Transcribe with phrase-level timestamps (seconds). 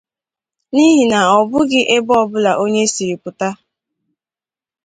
[0.73, 3.49] n'ihi na ọ bụghị ebe ọbụla onye siri pụta